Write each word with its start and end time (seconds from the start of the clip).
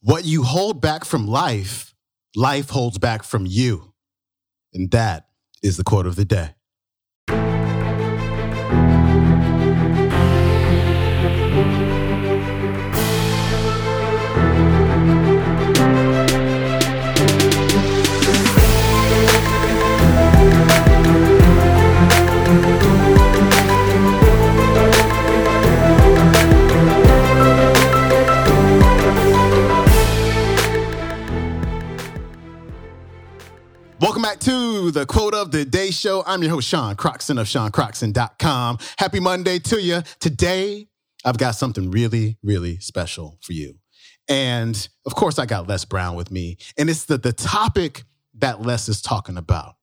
What 0.00 0.24
you 0.24 0.42
hold 0.42 0.80
back 0.80 1.04
from 1.04 1.26
life, 1.26 1.94
life 2.36 2.70
holds 2.70 2.98
back 2.98 3.22
from 3.22 3.46
you. 3.46 3.94
And 4.72 4.90
that 4.90 5.28
is 5.62 5.76
the 5.76 5.84
quote 5.84 6.06
of 6.06 6.16
the 6.16 6.24
day. 6.24 6.50
Welcome 34.04 34.20
back 34.20 34.38
to 34.40 34.90
the 34.90 35.06
Quote 35.06 35.32
of 35.32 35.50
the 35.50 35.64
Day 35.64 35.90
Show. 35.90 36.22
I'm 36.26 36.42
your 36.42 36.50
host, 36.50 36.68
Sean 36.68 36.94
Croxton 36.94 37.38
of 37.38 37.46
SeanCroxton.com. 37.46 38.76
Happy 38.98 39.18
Monday 39.18 39.58
to 39.60 39.80
you. 39.80 40.02
Today, 40.20 40.88
I've 41.24 41.38
got 41.38 41.52
something 41.52 41.90
really, 41.90 42.36
really 42.42 42.78
special 42.80 43.38
for 43.40 43.54
you. 43.54 43.76
And 44.28 44.86
of 45.06 45.14
course, 45.14 45.38
I 45.38 45.46
got 45.46 45.68
Les 45.68 45.86
Brown 45.86 46.16
with 46.16 46.30
me. 46.30 46.58
And 46.76 46.90
it's 46.90 47.06
the, 47.06 47.16
the 47.16 47.32
topic 47.32 48.04
that 48.34 48.60
Les 48.60 48.90
is 48.90 49.00
talking 49.00 49.38
about. 49.38 49.76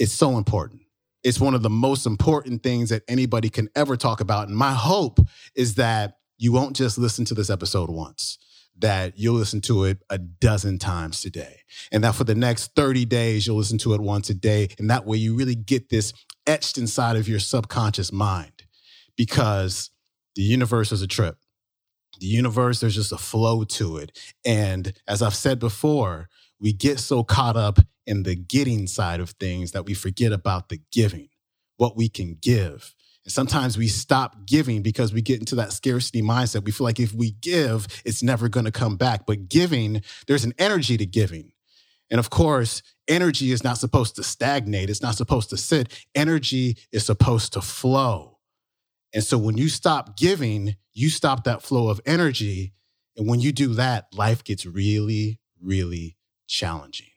It's 0.00 0.12
so 0.12 0.36
important. 0.36 0.82
It's 1.22 1.38
one 1.38 1.54
of 1.54 1.62
the 1.62 1.70
most 1.70 2.06
important 2.06 2.64
things 2.64 2.88
that 2.88 3.04
anybody 3.06 3.50
can 3.50 3.68
ever 3.76 3.96
talk 3.96 4.20
about. 4.20 4.48
And 4.48 4.56
my 4.56 4.72
hope 4.72 5.20
is 5.54 5.76
that 5.76 6.18
you 6.38 6.50
won't 6.50 6.74
just 6.74 6.98
listen 6.98 7.24
to 7.26 7.34
this 7.34 7.50
episode 7.50 7.88
once 7.88 8.36
that 8.80 9.18
you'll 9.18 9.34
listen 9.34 9.60
to 9.62 9.84
it 9.84 10.02
a 10.10 10.18
dozen 10.18 10.78
times 10.78 11.20
today. 11.20 11.60
And 11.90 12.04
that 12.04 12.14
for 12.14 12.24
the 12.24 12.34
next 12.34 12.74
30 12.74 13.04
days, 13.04 13.46
you'll 13.46 13.56
listen 13.56 13.78
to 13.78 13.94
it 13.94 14.00
once 14.00 14.30
a 14.30 14.34
day. 14.34 14.68
And 14.78 14.88
that 14.90 15.06
way 15.06 15.16
you 15.16 15.34
really 15.34 15.54
get 15.54 15.88
this 15.88 16.12
etched 16.46 16.78
inside 16.78 17.16
of 17.16 17.28
your 17.28 17.40
subconscious 17.40 18.12
mind 18.12 18.64
because 19.16 19.90
the 20.36 20.42
universe 20.42 20.92
is 20.92 21.02
a 21.02 21.06
trip. 21.06 21.36
The 22.20 22.26
universe, 22.26 22.80
there's 22.80 22.94
just 22.94 23.12
a 23.12 23.18
flow 23.18 23.64
to 23.64 23.96
it. 23.98 24.16
And 24.44 24.92
as 25.06 25.22
I've 25.22 25.34
said 25.34 25.58
before, 25.58 26.28
we 26.60 26.72
get 26.72 26.98
so 26.98 27.22
caught 27.22 27.56
up 27.56 27.78
in 28.06 28.22
the 28.22 28.34
getting 28.34 28.86
side 28.86 29.20
of 29.20 29.30
things 29.30 29.72
that 29.72 29.84
we 29.84 29.94
forget 29.94 30.32
about 30.32 30.68
the 30.68 30.80
giving, 30.90 31.28
what 31.76 31.96
we 31.96 32.08
can 32.08 32.36
give. 32.40 32.94
And 33.28 33.32
sometimes 33.34 33.76
we 33.76 33.88
stop 33.88 34.46
giving 34.46 34.80
because 34.80 35.12
we 35.12 35.20
get 35.20 35.38
into 35.38 35.54
that 35.56 35.74
scarcity 35.74 36.22
mindset. 36.22 36.64
We 36.64 36.72
feel 36.72 36.86
like 36.86 36.98
if 36.98 37.12
we 37.12 37.32
give, 37.32 37.86
it's 38.02 38.22
never 38.22 38.48
going 38.48 38.64
to 38.64 38.72
come 38.72 38.96
back. 38.96 39.26
But 39.26 39.50
giving, 39.50 40.00
there's 40.26 40.44
an 40.44 40.54
energy 40.58 40.96
to 40.96 41.04
giving. 41.04 41.52
And 42.10 42.18
of 42.18 42.30
course, 42.30 42.82
energy 43.06 43.52
is 43.52 43.62
not 43.62 43.76
supposed 43.76 44.16
to 44.16 44.22
stagnate, 44.22 44.88
it's 44.88 45.02
not 45.02 45.14
supposed 45.14 45.50
to 45.50 45.58
sit. 45.58 46.06
Energy 46.14 46.78
is 46.90 47.04
supposed 47.04 47.52
to 47.52 47.60
flow. 47.60 48.38
And 49.12 49.22
so 49.22 49.36
when 49.36 49.58
you 49.58 49.68
stop 49.68 50.16
giving, 50.16 50.76
you 50.94 51.10
stop 51.10 51.44
that 51.44 51.60
flow 51.60 51.90
of 51.90 52.00
energy. 52.06 52.72
And 53.14 53.28
when 53.28 53.40
you 53.40 53.52
do 53.52 53.74
that, 53.74 54.06
life 54.14 54.42
gets 54.42 54.64
really, 54.64 55.38
really 55.60 56.16
challenging. 56.46 57.10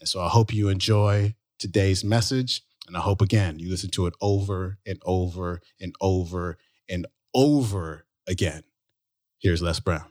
And 0.00 0.06
so 0.06 0.20
I 0.20 0.28
hope 0.28 0.52
you 0.52 0.68
enjoy 0.68 1.34
today's 1.58 2.04
message. 2.04 2.60
And 2.86 2.96
I 2.96 3.00
hope 3.00 3.20
again 3.20 3.58
you 3.58 3.68
listen 3.70 3.90
to 3.90 4.06
it 4.06 4.14
over 4.20 4.78
and 4.86 4.98
over 5.04 5.60
and 5.80 5.94
over 6.00 6.58
and 6.88 7.06
over 7.34 8.06
again. 8.26 8.62
Here's 9.38 9.62
Les 9.62 9.80
Brown. 9.80 10.06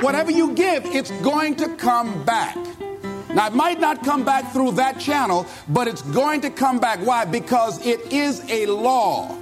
Whatever 0.00 0.30
you 0.30 0.52
give, 0.54 0.86
it's 0.86 1.10
going 1.22 1.56
to 1.56 1.74
come 1.76 2.24
back. 2.24 2.56
Now, 3.34 3.48
it 3.48 3.52
might 3.52 3.80
not 3.80 4.04
come 4.04 4.24
back 4.24 4.52
through 4.52 4.72
that 4.72 4.98
channel, 4.98 5.44
but 5.68 5.88
it's 5.88 6.02
going 6.02 6.40
to 6.42 6.50
come 6.50 6.78
back. 6.78 7.00
Why? 7.00 7.24
Because 7.24 7.84
it 7.84 8.12
is 8.12 8.48
a 8.48 8.66
law. 8.66 9.36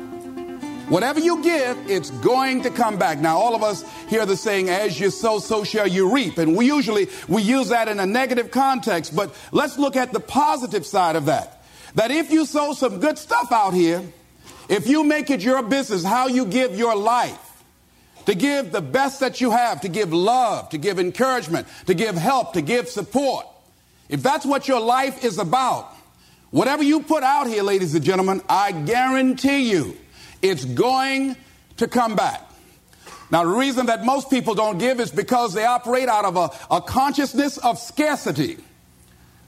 Whatever 0.88 1.18
you 1.18 1.42
give, 1.42 1.90
it's 1.90 2.10
going 2.10 2.62
to 2.62 2.70
come 2.70 2.96
back. 2.96 3.18
Now, 3.18 3.38
all 3.38 3.56
of 3.56 3.64
us 3.64 3.84
hear 4.06 4.24
the 4.24 4.36
saying, 4.36 4.68
as 4.68 5.00
you 5.00 5.10
sow, 5.10 5.40
so 5.40 5.64
shall 5.64 5.88
you 5.88 6.14
reap. 6.14 6.38
And 6.38 6.56
we 6.56 6.66
usually, 6.66 7.08
we 7.26 7.42
use 7.42 7.70
that 7.70 7.88
in 7.88 7.98
a 7.98 8.06
negative 8.06 8.52
context, 8.52 9.14
but 9.14 9.34
let's 9.50 9.78
look 9.78 9.96
at 9.96 10.12
the 10.12 10.20
positive 10.20 10.86
side 10.86 11.16
of 11.16 11.26
that. 11.26 11.64
That 11.96 12.12
if 12.12 12.30
you 12.30 12.46
sow 12.46 12.72
some 12.72 13.00
good 13.00 13.18
stuff 13.18 13.50
out 13.50 13.74
here, 13.74 14.00
if 14.68 14.86
you 14.86 15.02
make 15.02 15.28
it 15.28 15.40
your 15.40 15.60
business, 15.62 16.04
how 16.04 16.28
you 16.28 16.44
give 16.46 16.78
your 16.78 16.94
life, 16.94 17.64
to 18.26 18.36
give 18.36 18.70
the 18.70 18.80
best 18.80 19.20
that 19.20 19.40
you 19.40 19.50
have, 19.50 19.80
to 19.80 19.88
give 19.88 20.12
love, 20.12 20.68
to 20.68 20.78
give 20.78 21.00
encouragement, 21.00 21.66
to 21.86 21.94
give 21.94 22.14
help, 22.14 22.52
to 22.52 22.60
give 22.60 22.88
support. 22.88 23.46
If 24.08 24.22
that's 24.22 24.46
what 24.46 24.68
your 24.68 24.80
life 24.80 25.24
is 25.24 25.38
about, 25.38 25.92
whatever 26.50 26.84
you 26.84 27.00
put 27.00 27.24
out 27.24 27.48
here, 27.48 27.64
ladies 27.64 27.94
and 27.94 28.04
gentlemen, 28.04 28.40
I 28.48 28.70
guarantee 28.70 29.70
you, 29.70 29.96
it's 30.42 30.64
going 30.64 31.36
to 31.76 31.88
come 31.88 32.16
back. 32.16 32.42
Now, 33.30 33.42
the 33.42 33.50
reason 33.50 33.86
that 33.86 34.04
most 34.04 34.30
people 34.30 34.54
don't 34.54 34.78
give 34.78 35.00
is 35.00 35.10
because 35.10 35.52
they 35.52 35.64
operate 35.64 36.08
out 36.08 36.24
of 36.24 36.36
a, 36.36 36.50
a 36.70 36.80
consciousness 36.80 37.58
of 37.58 37.78
scarcity. 37.78 38.58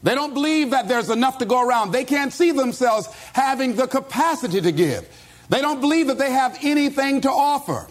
They 0.03 0.15
don't 0.15 0.35
believe 0.35 0.71
that 0.71 0.89
there's 0.89 1.11
enough 1.11 1.39
to 1.39 1.47
go 1.47 1.67
around. 1.67 1.93
They 1.93 2.05
can't 2.05 2.33
see 2.33 2.51
themselves 2.51 3.09
having 3.33 3.77
the 3.77 3.87
capacity 3.87 4.61
to 4.61 4.73
give. 4.73 5.09
They 5.49 5.61
don't 5.61 5.81
believe 5.81 6.09
that 6.09 6.19
they 6.19 6.31
have 6.31 6.59
anything 6.63 7.21
to 7.23 7.31
offer. 7.31 7.87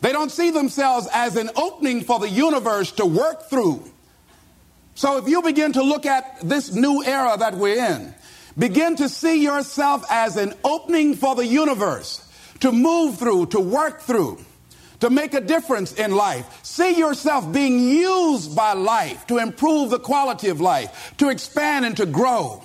They 0.00 0.12
don't 0.12 0.30
see 0.30 0.50
themselves 0.50 1.08
as 1.12 1.36
an 1.36 1.50
opening 1.56 2.02
for 2.02 2.18
the 2.18 2.28
universe 2.28 2.92
to 2.92 3.06
work 3.06 3.48
through. 3.50 3.84
So 4.94 5.18
if 5.18 5.28
you 5.28 5.42
begin 5.42 5.72
to 5.74 5.82
look 5.82 6.06
at 6.06 6.40
this 6.42 6.72
new 6.72 7.02
era 7.04 7.36
that 7.38 7.54
we're 7.54 7.84
in, 7.84 8.14
begin 8.58 8.96
to 8.96 9.08
see 9.08 9.42
yourself 9.42 10.04
as 10.10 10.36
an 10.36 10.54
opening 10.64 11.14
for 11.14 11.34
the 11.34 11.46
universe 11.46 12.26
to 12.60 12.72
move 12.72 13.18
through, 13.18 13.46
to 13.46 13.60
work 13.60 14.00
through, 14.00 14.38
to 15.00 15.10
make 15.10 15.34
a 15.34 15.40
difference 15.40 15.92
in 15.92 16.14
life. 16.14 16.60
See 16.62 16.96
yourself 16.98 17.50
being 17.52 17.80
used 17.80 18.54
by 18.54 18.74
life 18.74 19.26
to 19.28 19.38
improve 19.38 19.90
the 19.90 19.98
quality 19.98 20.48
of 20.48 20.60
life, 20.60 21.14
to 21.18 21.30
expand 21.30 21.84
and 21.84 21.96
to 21.96 22.06
grow. 22.06 22.62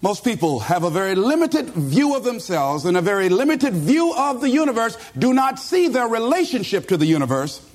Most 0.00 0.22
people 0.22 0.60
have 0.60 0.82
a 0.82 0.90
very 0.90 1.14
limited 1.14 1.70
view 1.70 2.14
of 2.14 2.24
themselves 2.24 2.84
and 2.84 2.94
a 2.94 3.00
very 3.00 3.30
limited 3.30 3.72
view 3.72 4.12
of 4.14 4.42
the 4.42 4.50
universe, 4.50 4.98
do 5.18 5.32
not 5.32 5.58
see 5.58 5.88
their 5.88 6.06
relationship 6.06 6.88
to 6.88 6.98
the 6.98 7.06
universe, 7.06 7.66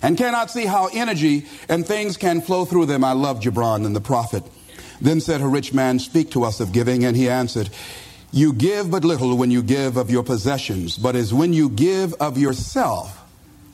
and 0.00 0.16
cannot 0.16 0.50
see 0.50 0.64
how 0.64 0.88
energy 0.92 1.46
and 1.68 1.86
things 1.86 2.16
can 2.16 2.40
flow 2.40 2.64
through 2.64 2.86
them. 2.86 3.04
I 3.04 3.12
love 3.12 3.40
Gibran 3.40 3.84
and 3.84 3.94
the 3.94 4.00
prophet. 4.00 4.44
Then 5.00 5.20
said 5.20 5.40
a 5.40 5.46
rich 5.46 5.74
man, 5.74 5.98
Speak 5.98 6.30
to 6.30 6.44
us 6.44 6.60
of 6.60 6.72
giving. 6.72 7.04
And 7.04 7.16
he 7.16 7.28
answered, 7.28 7.68
you 8.34 8.52
give 8.52 8.90
but 8.90 9.04
little 9.04 9.36
when 9.36 9.52
you 9.52 9.62
give 9.62 9.96
of 9.96 10.10
your 10.10 10.24
possessions, 10.24 10.98
but 10.98 11.14
it's 11.14 11.32
when 11.32 11.52
you 11.52 11.68
give 11.68 12.14
of 12.14 12.36
yourself 12.36 13.22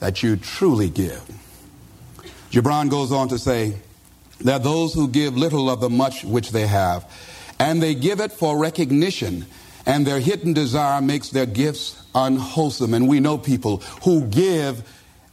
that 0.01 0.23
you 0.23 0.37
truly 0.37 0.91
give. 0.91 1.23
Gibran 2.51 2.91
goes 2.91 3.11
on 3.11 3.29
to 3.29 3.39
say, 3.39 3.77
There 4.39 4.57
are 4.57 4.59
those 4.59 4.93
who 4.93 5.09
give 5.09 5.35
little 5.35 5.71
of 5.71 5.81
the 5.81 5.89
much 5.89 6.25
which 6.25 6.51
they 6.51 6.67
have, 6.67 7.11
and 7.59 7.83
they 7.83 7.95
give 7.95 8.21
it 8.21 8.33
for 8.33 8.59
recognition, 8.59 9.47
and 9.87 10.07
their 10.07 10.21
hidden 10.21 10.53
desire 10.53 11.01
makes 11.01 11.31
their 11.31 11.47
gifts 11.47 12.03
unwholesome. 12.15 12.93
And 12.93 13.09
we 13.09 13.19
know 13.19 13.39
people 13.39 13.79
who 14.05 14.27
give 14.27 14.87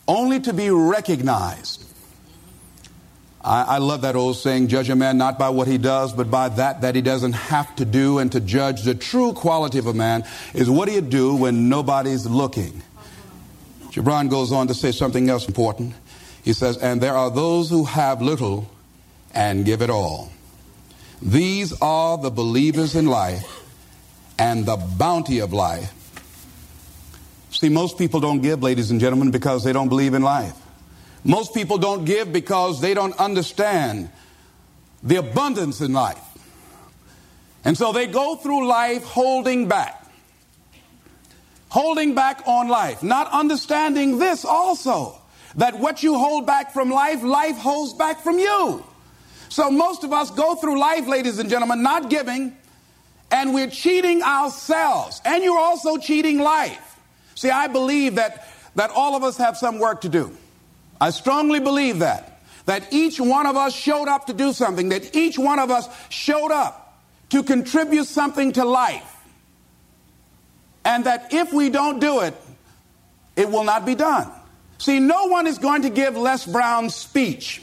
only 0.08 0.40
to 0.40 0.54
be 0.54 0.70
recognized. 0.70 1.84
I, 3.48 3.64
I, 3.64 3.78
love 3.78 4.02
that 4.02 4.18
old 4.18 4.36
saying, 4.36 4.68
judge 4.68 4.90
a 4.90 4.96
man 4.96 5.18
not 5.18 5.40
by 5.40 5.48
what 5.48 5.70
he 5.70 5.78
does, 5.78 6.12
but 6.12 6.30
by 6.30 6.50
that 6.50 6.82
that 6.82 6.96
he 6.96 7.02
doesn't 7.02 7.32
have 7.32 7.74
to 7.78 7.86
do. 7.86 8.20
And 8.20 8.30
to 8.34 8.42
judge 8.42 8.82
the 8.82 8.94
true 8.94 9.32
quality 9.32 9.80
of 9.80 9.88
a 9.88 9.94
man 9.94 10.26
is 10.54 10.70
what 10.70 10.90
do 10.90 10.94
you 10.94 11.00
do 11.00 11.34
when 11.34 11.70
nobody's 11.70 12.26
looking? 12.26 12.82
Gibran 13.92 14.30
goes 14.30 14.52
on 14.52 14.68
to 14.68 14.74
say 14.74 14.92
something 14.92 15.30
else 15.30 15.48
important. 15.48 15.94
He 16.44 16.52
says, 16.52 16.78
and 16.78 17.00
there 17.00 17.16
are 17.16 17.32
those 17.32 17.70
who 17.70 17.86
have 17.86 18.22
little 18.22 18.70
and 19.34 19.64
give 19.64 19.82
it 19.82 19.90
all. 19.90 20.30
These 21.22 21.72
are 21.82 22.18
the 22.18 22.30
believers 22.30 22.96
in 22.96 23.06
life 23.06 23.64
and 24.38 24.66
the 24.66 24.76
bounty 24.76 25.40
of 25.40 25.54
life. 25.54 25.94
See, 27.52 27.70
most 27.70 27.98
people 27.98 28.20
don't 28.20 28.42
give, 28.42 28.62
ladies 28.62 28.92
and 28.92 29.00
gentlemen, 29.00 29.32
because 29.32 29.64
they 29.64 29.72
don't 29.72 29.88
believe 29.88 30.14
in 30.14 30.22
life. 30.22 30.67
Most 31.28 31.54
people 31.54 31.78
don't 31.78 32.06
give 32.06 32.32
because 32.32 32.80
they 32.80 32.94
don't 32.94 33.16
understand 33.20 34.10
the 35.04 35.18
abundance 35.18 35.82
in 35.82 35.92
life. 35.92 36.24
And 37.66 37.78
so 37.78 37.92
they 37.92 38.08
go 38.08 38.38
through 38.38 38.66
life 38.66 39.04
holding 39.04 39.68
back. 39.68 40.06
Holding 41.68 42.16
back 42.16 42.44
on 42.48 42.70
life, 42.70 43.04
not 43.04 43.30
understanding 43.34 44.20
this 44.20 44.46
also 44.46 45.22
that 45.56 45.78
what 45.78 46.02
you 46.02 46.18
hold 46.18 46.48
back 46.48 46.72
from 46.72 46.90
life, 46.90 47.22
life 47.24 47.58
holds 47.58 47.92
back 47.92 48.22
from 48.22 48.40
you. 48.40 48.86
So 49.50 49.70
most 49.70 50.06
of 50.06 50.14
us 50.14 50.32
go 50.32 50.56
through 50.56 50.80
life, 50.80 51.08
ladies 51.08 51.40
and 51.40 51.50
gentlemen, 51.50 51.84
not 51.84 52.10
giving, 52.10 52.56
and 53.32 53.54
we're 53.54 53.70
cheating 53.70 54.24
ourselves. 54.24 55.22
And 55.26 55.44
you're 55.44 55.60
also 55.60 55.98
cheating 55.98 56.40
life. 56.40 56.98
See, 57.36 57.50
I 57.50 57.68
believe 57.68 58.16
that, 58.16 58.48
that 58.76 58.92
all 58.92 59.18
of 59.18 59.26
us 59.26 59.36
have 59.36 59.58
some 59.58 59.78
work 59.78 60.00
to 60.02 60.10
do. 60.10 60.32
I 61.00 61.12
strongly 61.12 61.60
believe 61.60 62.00
that. 62.00 62.42
That 62.66 62.92
each 62.92 63.20
one 63.20 63.46
of 63.46 63.56
us 63.56 63.74
showed 63.74 64.08
up 64.08 64.28
to 64.28 64.34
do 64.34 64.52
something, 64.52 64.90
that 64.90 65.16
each 65.16 65.40
one 65.40 65.58
of 65.60 65.72
us 65.72 65.88
showed 66.10 66.52
up 66.52 67.02
to 67.30 67.44
contribute 67.44 68.06
something 68.06 68.52
to 68.54 68.66
life. 68.66 69.16
And 70.84 71.06
that 71.06 71.34
if 71.34 71.54
we 71.54 71.70
don't 71.70 72.00
do 72.00 72.22
it, 72.22 72.34
it 73.36 73.50
will 73.50 73.64
not 73.64 73.86
be 73.86 73.96
done. 73.96 74.30
See, 74.80 75.00
no 75.00 75.26
one 75.28 75.48
is 75.48 75.58
going 75.58 75.84
to 75.84 75.90
give 75.90 76.18
Les 76.18 76.46
Brown's 76.46 76.94
speech. 76.94 77.62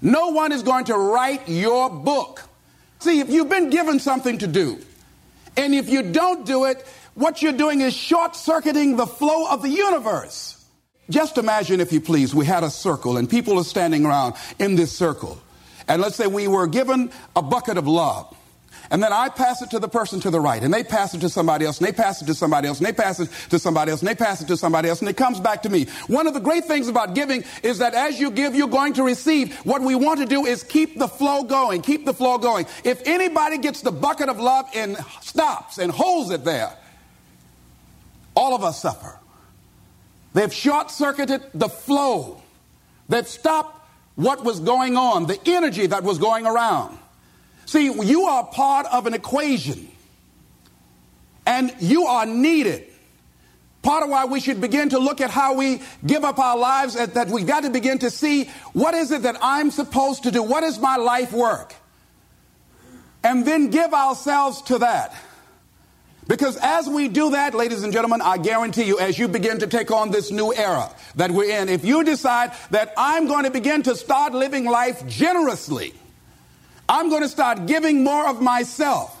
No 0.00 0.28
one 0.28 0.52
is 0.52 0.62
going 0.62 0.86
to 0.86 0.96
write 0.96 1.48
your 1.48 1.90
book. 1.90 2.42
See, 2.98 3.20
if 3.20 3.30
you've 3.30 3.48
been 3.48 3.70
given 3.70 4.00
something 4.00 4.38
to 4.38 4.46
do, 4.46 4.78
and 5.56 5.74
if 5.74 5.88
you 5.88 6.02
don't 6.02 6.46
do 6.46 6.64
it, 6.64 6.84
what 7.14 7.42
you're 7.42 7.52
doing 7.52 7.80
is 7.80 7.94
short 7.94 8.34
circuiting 8.34 8.96
the 8.96 9.06
flow 9.06 9.46
of 9.48 9.62
the 9.62 9.68
universe. 9.68 10.61
Just 11.10 11.36
imagine, 11.36 11.80
if 11.80 11.92
you 11.92 12.00
please, 12.00 12.34
we 12.34 12.46
had 12.46 12.64
a 12.64 12.70
circle 12.70 13.16
and 13.16 13.28
people 13.28 13.58
are 13.58 13.64
standing 13.64 14.06
around 14.06 14.34
in 14.58 14.76
this 14.76 14.92
circle. 14.92 15.40
And 15.88 16.00
let's 16.00 16.16
say 16.16 16.26
we 16.26 16.48
were 16.48 16.66
given 16.66 17.10
a 17.34 17.42
bucket 17.42 17.76
of 17.76 17.86
love. 17.86 18.34
And 18.90 19.02
then 19.02 19.12
I 19.12 19.30
pass 19.30 19.62
it 19.62 19.70
to 19.70 19.78
the 19.78 19.88
person 19.88 20.20
to 20.20 20.30
the 20.30 20.40
right, 20.40 20.62
and 20.62 20.72
they 20.72 20.84
pass 20.84 21.14
it 21.14 21.20
to 21.20 21.30
somebody 21.30 21.64
else, 21.64 21.78
and 21.78 21.86
they 21.86 21.92
pass 21.92 22.20
it 22.20 22.26
to 22.26 22.34
somebody 22.34 22.68
else, 22.68 22.78
and 22.78 22.86
they 22.86 22.92
pass 22.92 23.20
it 23.20 23.30
to 23.48 23.58
somebody 23.58 23.90
else, 23.90 24.00
and 24.00 24.08
they 24.08 24.14
pass 24.14 24.42
it 24.42 24.48
to 24.48 24.56
somebody 24.56 24.90
else, 24.90 25.00
and 25.00 25.08
it 25.08 25.16
comes 25.16 25.40
back 25.40 25.62
to 25.62 25.70
me. 25.70 25.86
One 26.08 26.26
of 26.26 26.34
the 26.34 26.40
great 26.40 26.66
things 26.66 26.88
about 26.88 27.14
giving 27.14 27.42
is 27.62 27.78
that 27.78 27.94
as 27.94 28.20
you 28.20 28.30
give, 28.30 28.54
you're 28.54 28.68
going 28.68 28.92
to 28.94 29.02
receive. 29.02 29.56
What 29.64 29.80
we 29.80 29.94
want 29.94 30.20
to 30.20 30.26
do 30.26 30.44
is 30.44 30.62
keep 30.62 30.98
the 30.98 31.08
flow 31.08 31.42
going, 31.44 31.80
keep 31.80 32.04
the 32.04 32.12
flow 32.12 32.36
going. 32.36 32.66
If 32.84 33.00
anybody 33.06 33.56
gets 33.56 33.80
the 33.80 33.92
bucket 33.92 34.28
of 34.28 34.38
love 34.38 34.68
and 34.74 34.98
stops 35.22 35.78
and 35.78 35.90
holds 35.90 36.30
it 36.30 36.44
there, 36.44 36.76
all 38.34 38.54
of 38.54 38.62
us 38.62 38.82
suffer. 38.82 39.18
They've 40.34 40.52
short 40.52 40.90
circuited 40.90 41.42
the 41.54 41.68
flow. 41.68 42.40
They've 43.08 43.26
stopped 43.26 43.86
what 44.14 44.44
was 44.44 44.60
going 44.60 44.96
on, 44.96 45.26
the 45.26 45.38
energy 45.46 45.86
that 45.86 46.02
was 46.02 46.18
going 46.18 46.46
around. 46.46 46.98
See, 47.66 47.84
you 47.84 48.24
are 48.24 48.44
part 48.44 48.86
of 48.86 49.06
an 49.06 49.14
equation 49.14 49.88
and 51.46 51.74
you 51.80 52.06
are 52.06 52.26
needed. 52.26 52.88
Part 53.82 54.04
of 54.04 54.10
why 54.10 54.26
we 54.26 54.38
should 54.38 54.60
begin 54.60 54.90
to 54.90 54.98
look 54.98 55.20
at 55.20 55.30
how 55.30 55.54
we 55.54 55.82
give 56.06 56.24
up 56.24 56.38
our 56.38 56.56
lives, 56.56 56.94
is 56.94 57.08
that 57.08 57.28
we've 57.28 57.46
got 57.46 57.64
to 57.64 57.70
begin 57.70 57.98
to 57.98 58.10
see 58.10 58.44
what 58.72 58.94
is 58.94 59.10
it 59.10 59.22
that 59.22 59.36
I'm 59.42 59.70
supposed 59.70 60.22
to 60.22 60.30
do? 60.30 60.42
What 60.42 60.62
is 60.62 60.78
my 60.78 60.96
life 60.96 61.32
work? 61.32 61.74
And 63.24 63.44
then 63.44 63.70
give 63.70 63.92
ourselves 63.92 64.62
to 64.62 64.78
that. 64.78 65.14
Because 66.28 66.56
as 66.58 66.88
we 66.88 67.08
do 67.08 67.30
that, 67.32 67.54
ladies 67.54 67.82
and 67.82 67.92
gentlemen, 67.92 68.22
I 68.22 68.38
guarantee 68.38 68.84
you, 68.84 68.98
as 69.00 69.18
you 69.18 69.26
begin 69.26 69.58
to 69.58 69.66
take 69.66 69.90
on 69.90 70.10
this 70.10 70.30
new 70.30 70.54
era 70.54 70.90
that 71.16 71.30
we're 71.30 71.50
in, 71.60 71.68
if 71.68 71.84
you 71.84 72.04
decide 72.04 72.52
that 72.70 72.92
I'm 72.96 73.26
going 73.26 73.44
to 73.44 73.50
begin 73.50 73.82
to 73.84 73.96
start 73.96 74.32
living 74.32 74.64
life 74.64 75.06
generously, 75.06 75.94
I'm 76.88 77.08
going 77.08 77.22
to 77.22 77.28
start 77.28 77.66
giving 77.66 78.04
more 78.04 78.28
of 78.28 78.40
myself. 78.40 79.18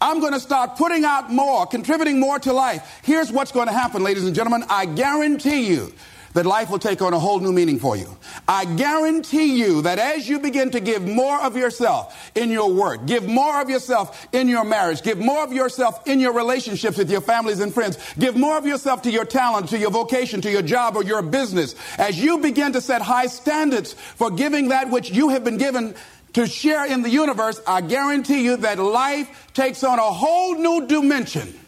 I'm 0.00 0.20
going 0.20 0.34
to 0.34 0.40
start 0.40 0.76
putting 0.76 1.04
out 1.04 1.32
more, 1.32 1.66
contributing 1.66 2.20
more 2.20 2.38
to 2.40 2.52
life. 2.52 3.00
Here's 3.02 3.32
what's 3.32 3.52
going 3.52 3.68
to 3.68 3.72
happen, 3.72 4.02
ladies 4.02 4.24
and 4.26 4.34
gentlemen. 4.34 4.64
I 4.68 4.84
guarantee 4.84 5.68
you 5.68 5.94
that 6.34 6.44
life 6.44 6.68
will 6.68 6.78
take 6.78 7.00
on 7.00 7.14
a 7.14 7.18
whole 7.18 7.40
new 7.40 7.52
meaning 7.52 7.78
for 7.78 7.96
you. 7.96 8.16
I 8.46 8.64
guarantee 8.64 9.58
you 9.58 9.82
that 9.82 9.98
as 9.98 10.28
you 10.28 10.40
begin 10.40 10.70
to 10.72 10.80
give 10.80 11.06
more 11.06 11.40
of 11.40 11.56
yourself 11.56 12.30
in 12.34 12.50
your 12.50 12.72
work, 12.72 13.06
give 13.06 13.26
more 13.26 13.60
of 13.60 13.70
yourself 13.70 14.26
in 14.32 14.48
your 14.48 14.64
marriage, 14.64 15.02
give 15.02 15.18
more 15.18 15.42
of 15.42 15.52
yourself 15.52 16.06
in 16.06 16.20
your 16.20 16.32
relationships 16.32 16.98
with 16.98 17.10
your 17.10 17.20
families 17.20 17.60
and 17.60 17.72
friends, 17.72 17.98
give 18.18 18.36
more 18.36 18.58
of 18.58 18.66
yourself 18.66 19.02
to 19.02 19.10
your 19.10 19.24
talent, 19.24 19.68
to 19.70 19.78
your 19.78 19.90
vocation, 19.90 20.40
to 20.42 20.50
your 20.50 20.62
job 20.62 20.96
or 20.96 21.04
your 21.04 21.22
business, 21.22 21.74
as 21.98 22.20
you 22.22 22.38
begin 22.38 22.72
to 22.72 22.80
set 22.80 23.00
high 23.00 23.26
standards 23.26 23.92
for 23.92 24.30
giving 24.30 24.68
that 24.68 24.90
which 24.90 25.10
you 25.10 25.30
have 25.30 25.44
been 25.44 25.56
given 25.56 25.94
to 26.34 26.46
share 26.48 26.84
in 26.84 27.02
the 27.02 27.10
universe, 27.10 27.60
I 27.66 27.80
guarantee 27.80 28.44
you 28.44 28.56
that 28.58 28.78
life 28.78 29.52
takes 29.54 29.84
on 29.84 30.00
a 30.00 30.02
whole 30.02 30.56
new 30.56 30.86
dimension. 30.86 31.58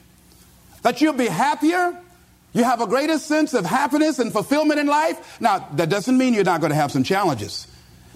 That 0.82 1.00
you'll 1.00 1.14
be 1.14 1.28
happier, 1.28 1.96
you 2.56 2.64
have 2.64 2.80
a 2.80 2.86
greater 2.86 3.18
sense 3.18 3.52
of 3.52 3.66
happiness 3.66 4.18
and 4.18 4.32
fulfillment 4.32 4.80
in 4.80 4.86
life. 4.86 5.40
Now, 5.42 5.68
that 5.74 5.90
doesn't 5.90 6.16
mean 6.16 6.32
you're 6.32 6.42
not 6.42 6.62
going 6.62 6.70
to 6.70 6.76
have 6.76 6.90
some 6.90 7.04
challenges. 7.04 7.66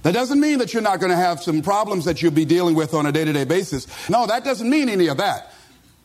That 0.02 0.14
doesn't 0.14 0.40
mean 0.40 0.60
that 0.60 0.72
you're 0.72 0.82
not 0.82 0.98
going 0.98 1.10
to 1.10 1.16
have 1.16 1.42
some 1.42 1.60
problems 1.60 2.06
that 2.06 2.22
you'll 2.22 2.32
be 2.32 2.46
dealing 2.46 2.74
with 2.74 2.94
on 2.94 3.04
a 3.04 3.12
day 3.12 3.26
to 3.26 3.34
day 3.34 3.44
basis. 3.44 3.86
No, 4.08 4.26
that 4.26 4.42
doesn't 4.42 4.70
mean 4.70 4.88
any 4.88 5.08
of 5.08 5.18
that. 5.18 5.52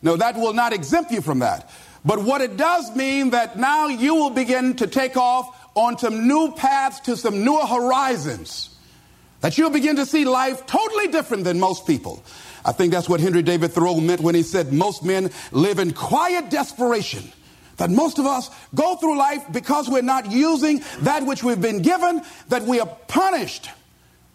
No, 0.01 0.17
that 0.17 0.35
will 0.35 0.51
not 0.51 0.73
exempt 0.73 1.11
you 1.11 1.21
from 1.21 1.39
that. 1.39 1.71
But 2.03 2.23
what 2.23 2.41
it 2.41 2.57
does 2.57 2.93
mean 2.93 3.29
that 3.29 3.57
now 3.57 3.87
you 3.87 4.15
will 4.15 4.31
begin 4.31 4.75
to 4.75 4.87
take 4.87 5.15
off 5.15 5.57
on 5.73 5.97
some 5.97 6.27
new 6.27 6.51
paths 6.57 6.99
to 7.01 7.15
some 7.15 7.45
newer 7.45 7.65
horizons. 7.65 8.77
That 9.39 9.57
you'll 9.57 9.69
begin 9.69 9.95
to 9.95 10.05
see 10.05 10.25
life 10.25 10.65
totally 10.65 11.07
different 11.07 11.45
than 11.45 11.57
most 11.57 11.87
people. 11.87 12.21
I 12.65 12.73
think 12.73 12.91
that's 12.91 13.07
what 13.07 13.21
Henry 13.21 13.43
David 13.43 13.71
Thoreau 13.71 14.01
meant 14.01 14.19
when 14.19 14.35
he 14.35 14.43
said 14.43 14.73
most 14.73 15.05
men 15.05 15.31
live 15.53 15.79
in 15.79 15.93
quiet 15.93 16.49
desperation. 16.49 17.31
That 17.77 17.89
most 17.89 18.19
of 18.19 18.25
us 18.25 18.49
go 18.73 18.95
through 18.95 19.17
life 19.17 19.43
because 19.51 19.89
we're 19.89 20.01
not 20.01 20.31
using 20.31 20.81
that 21.01 21.25
which 21.25 21.43
we've 21.43 21.61
been 21.61 21.81
given, 21.81 22.21
that 22.49 22.63
we 22.63 22.79
are 22.79 22.87
punished. 23.07 23.69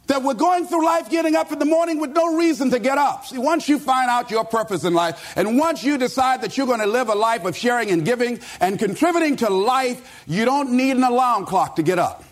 That 0.08 0.22
we're 0.22 0.34
going 0.34 0.66
through 0.66 0.84
life 0.84 1.08
getting 1.08 1.36
up 1.36 1.52
in 1.52 1.58
the 1.58 1.64
morning 1.64 2.00
with 2.00 2.10
no 2.10 2.36
reason 2.36 2.70
to 2.70 2.80
get 2.80 2.98
up. 2.98 3.26
See, 3.26 3.38
once 3.38 3.68
you 3.68 3.78
find 3.78 4.10
out 4.10 4.30
your 4.30 4.44
purpose 4.44 4.82
in 4.84 4.92
life, 4.92 5.34
and 5.36 5.56
once 5.56 5.84
you 5.84 5.96
decide 5.98 6.42
that 6.42 6.58
you're 6.58 6.66
going 6.66 6.80
to 6.80 6.86
live 6.86 7.08
a 7.08 7.14
life 7.14 7.44
of 7.44 7.56
sharing 7.56 7.90
and 7.90 8.04
giving 8.04 8.40
and 8.60 8.78
contributing 8.78 9.36
to 9.36 9.48
life, 9.48 10.24
you 10.26 10.44
don't 10.44 10.72
need 10.72 10.96
an 10.96 11.04
alarm 11.04 11.46
clock 11.46 11.76
to 11.76 11.82
get 11.82 11.98
up. 11.98 12.24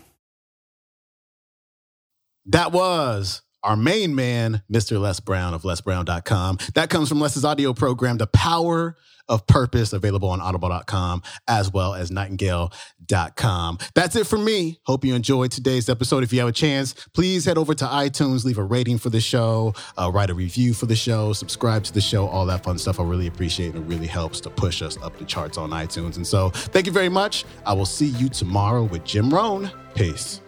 That 2.47 2.71
was 2.71 3.41
our 3.63 3.75
main 3.75 4.15
man, 4.15 4.61
Mr. 4.71 4.99
Les 4.99 5.19
Brown 5.19 5.53
of 5.53 5.63
lesbrown.com. 5.63 6.59
That 6.75 6.89
comes 6.89 7.09
from 7.09 7.19
Les's 7.19 7.45
audio 7.45 7.73
program, 7.73 8.17
The 8.17 8.27
Power 8.27 8.95
of 9.29 9.45
Purpose, 9.47 9.93
available 9.93 10.29
on 10.29 10.41
audible.com 10.41 11.21
as 11.47 11.71
well 11.71 11.93
as 11.93 12.11
nightingale.com. 12.11 13.77
That's 13.93 14.15
it 14.15 14.27
for 14.27 14.37
me. 14.37 14.79
Hope 14.85 15.05
you 15.05 15.13
enjoyed 15.15 15.51
today's 15.51 15.87
episode. 15.87 16.23
If 16.23 16.33
you 16.33 16.39
have 16.39 16.49
a 16.49 16.53
chance, 16.53 16.93
please 17.13 17.45
head 17.45 17.57
over 17.57 17.73
to 17.75 17.85
iTunes, 17.85 18.43
leave 18.43 18.57
a 18.57 18.63
rating 18.63 18.97
for 18.97 19.09
the 19.09 19.21
show, 19.21 19.73
uh, 19.97 20.11
write 20.11 20.31
a 20.31 20.33
review 20.33 20.73
for 20.73 20.87
the 20.87 20.95
show, 20.95 21.31
subscribe 21.33 21.83
to 21.83 21.93
the 21.93 22.01
show, 22.01 22.27
all 22.27 22.45
that 22.47 22.63
fun 22.63 22.77
stuff. 22.77 22.99
I 22.99 23.03
really 23.03 23.27
appreciate 23.27 23.75
it. 23.75 23.77
It 23.77 23.81
really 23.81 24.07
helps 24.07 24.41
to 24.41 24.49
push 24.49 24.81
us 24.81 24.97
up 25.01 25.17
the 25.17 25.25
charts 25.25 25.57
on 25.57 25.69
iTunes. 25.69 26.15
And 26.17 26.25
so 26.25 26.49
thank 26.49 26.87
you 26.87 26.91
very 26.91 27.09
much. 27.09 27.45
I 27.65 27.73
will 27.73 27.85
see 27.85 28.07
you 28.07 28.29
tomorrow 28.29 28.83
with 28.83 29.03
Jim 29.05 29.29
Rohn. 29.29 29.71
Peace. 29.93 30.41